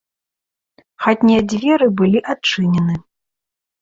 [1.03, 2.95] Хатнія дзверы былі адчынены.